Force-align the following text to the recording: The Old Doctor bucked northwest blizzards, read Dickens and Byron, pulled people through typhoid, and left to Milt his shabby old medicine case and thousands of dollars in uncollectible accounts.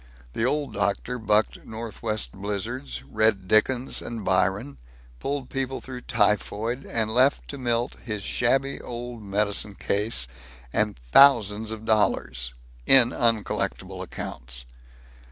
The 0.33 0.45
Old 0.45 0.73
Doctor 0.73 1.19
bucked 1.19 1.63
northwest 1.63 2.31
blizzards, 2.31 3.03
read 3.03 3.47
Dickens 3.47 4.01
and 4.01 4.25
Byron, 4.25 4.79
pulled 5.19 5.47
people 5.51 5.79
through 5.79 6.01
typhoid, 6.01 6.87
and 6.87 7.13
left 7.13 7.47
to 7.49 7.59
Milt 7.59 7.97
his 8.03 8.23
shabby 8.23 8.81
old 8.81 9.21
medicine 9.21 9.75
case 9.75 10.25
and 10.73 10.97
thousands 11.11 11.71
of 11.71 11.85
dollars 11.85 12.55
in 12.87 13.11
uncollectible 13.13 14.01
accounts. 14.01 14.65